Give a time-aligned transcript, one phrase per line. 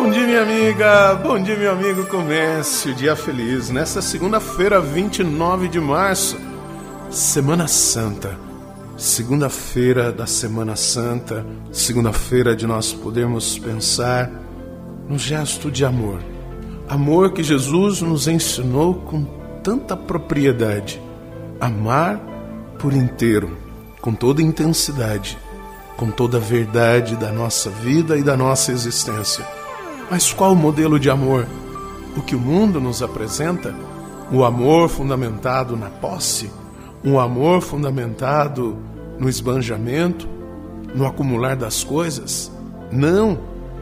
[0.00, 1.14] Bom dia, minha amiga.
[1.16, 2.06] Bom dia, meu amigo.
[2.06, 6.38] Comece o dia feliz nesta segunda-feira, 29 de março,
[7.10, 8.38] Semana Santa.
[8.96, 14.30] Segunda-feira da Semana Santa, segunda-feira de nós podermos pensar
[15.08, 16.20] no gesto de amor.
[16.88, 19.24] Amor que Jesus nos ensinou com
[19.64, 21.02] tanta propriedade.
[21.60, 22.20] Amar
[22.78, 23.58] por inteiro,
[24.00, 25.36] com toda intensidade,
[25.96, 29.57] com toda a verdade da nossa vida e da nossa existência.
[30.10, 31.46] Mas qual o modelo de amor?
[32.16, 33.74] O que o mundo nos apresenta?
[34.32, 36.50] O amor fundamentado na posse?
[37.04, 38.76] Um amor fundamentado
[39.18, 40.26] no esbanjamento?
[40.94, 42.50] No acumular das coisas?
[42.90, 43.38] Não,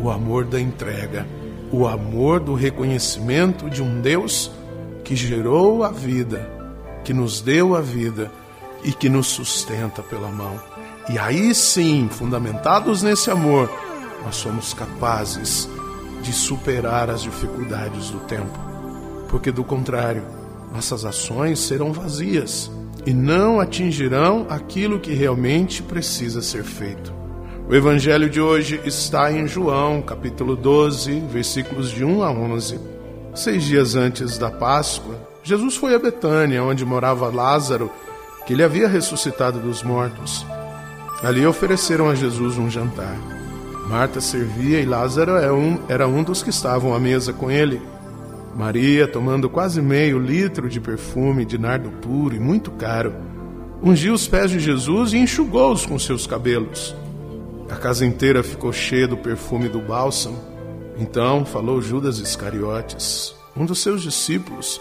[0.00, 1.24] o amor da entrega,
[1.70, 4.50] o amor do reconhecimento de um Deus
[5.04, 6.50] que gerou a vida,
[7.04, 8.28] que nos deu a vida
[8.82, 10.60] e que nos sustenta pela mão.
[11.08, 13.70] E aí sim, fundamentados nesse amor,
[14.24, 15.68] nós somos capazes
[16.22, 18.58] de superar as dificuldades do tempo,
[19.28, 20.24] porque do contrário,
[20.72, 22.70] nossas ações serão vazias
[23.06, 27.12] e não atingirão aquilo que realmente precisa ser feito.
[27.68, 32.80] O evangelho de hoje está em João, capítulo 12, versículos de 1 a 11.
[33.34, 37.90] Seis dias antes da Páscoa, Jesus foi a Betânia, onde morava Lázaro,
[38.46, 40.46] que ele havia ressuscitado dos mortos.
[41.22, 43.37] Ali ofereceram a Jesus um jantar.
[43.88, 47.80] Marta servia e Lázaro era um, era um dos que estavam à mesa com ele.
[48.54, 53.14] Maria, tomando quase meio litro de perfume de nardo puro e muito caro,
[53.82, 56.94] ungiu os pés de Jesus e enxugou-os com seus cabelos.
[57.70, 60.38] A casa inteira ficou cheia do perfume do bálsamo.
[60.98, 64.78] Então falou Judas Iscariotes, um dos seus discípulos,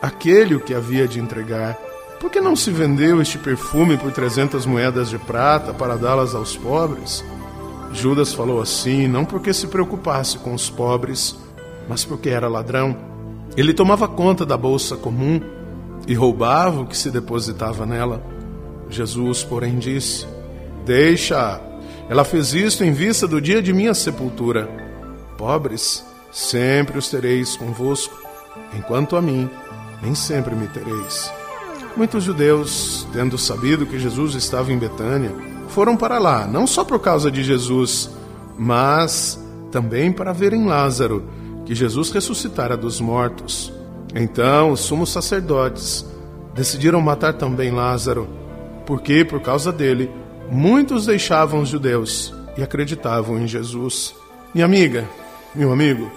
[0.00, 1.76] aquele o que havia de entregar.
[2.18, 6.56] Por que não se vendeu este perfume por trezentas moedas de prata para dá-las aos
[6.56, 7.22] pobres?
[7.92, 11.36] Judas falou assim não porque se preocupasse com os pobres,
[11.88, 12.96] mas porque era ladrão.
[13.56, 15.40] Ele tomava conta da bolsa comum
[16.06, 18.22] e roubava o que se depositava nela.
[18.88, 20.26] Jesus, porém, disse:
[20.84, 21.60] Deixa,
[22.08, 24.68] ela fez isto em vista do dia de minha sepultura.
[25.36, 28.16] Pobres, sempre os tereis convosco,
[28.76, 29.48] enquanto a mim,
[30.02, 31.30] nem sempre me tereis.
[31.96, 35.32] Muitos judeus, tendo sabido que Jesus estava em Betânia,
[35.68, 38.10] foram para lá, não só por causa de Jesus,
[38.58, 41.24] mas também para verem Lázaro,
[41.64, 43.72] que Jesus ressuscitara dos mortos.
[44.14, 46.04] Então os sumos sacerdotes
[46.54, 48.28] decidiram matar também Lázaro,
[48.86, 50.10] porque por causa dele
[50.50, 54.14] muitos deixavam os judeus e acreditavam em Jesus.
[54.54, 55.08] Minha amiga,
[55.54, 56.10] meu amigo,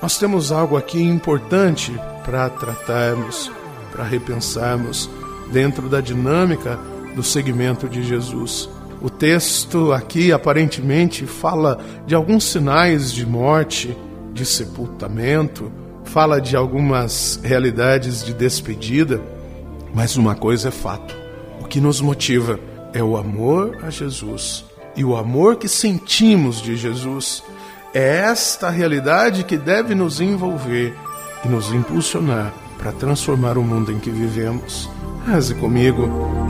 [0.00, 1.92] nós temos algo aqui importante
[2.24, 3.50] para tratarmos,
[3.90, 5.10] para repensarmos
[5.50, 6.78] dentro da dinâmica
[7.14, 8.68] do segmento de Jesus.
[9.02, 13.96] O texto aqui aparentemente fala de alguns sinais de morte,
[14.32, 15.72] de sepultamento,
[16.04, 19.20] fala de algumas realidades de despedida,
[19.94, 21.16] mas uma coisa é fato:
[21.60, 22.60] o que nos motiva
[22.92, 24.64] é o amor a Jesus.
[24.96, 27.42] E o amor que sentimos de Jesus
[27.94, 30.94] é esta realidade que deve nos envolver
[31.44, 34.90] e nos impulsionar para transformar o mundo em que vivemos.
[35.26, 36.49] Reze comigo.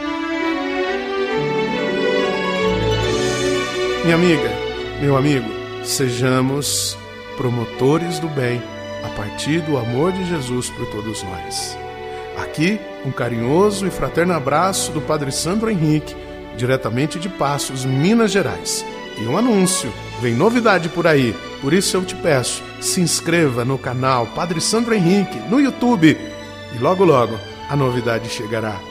[4.03, 4.49] Minha amiga,
[4.99, 5.47] meu amigo,
[5.83, 6.97] sejamos
[7.37, 8.59] promotores do bem
[9.03, 11.77] a partir do amor de Jesus por todos nós.
[12.35, 16.15] Aqui, um carinhoso e fraterno abraço do Padre Sandro Henrique,
[16.57, 18.83] diretamente de Passos, Minas Gerais.
[19.19, 23.77] E um anúncio: vem novidade por aí, por isso eu te peço, se inscreva no
[23.77, 26.17] canal Padre Sandro Henrique no YouTube
[26.75, 27.37] e logo logo
[27.69, 28.90] a novidade chegará.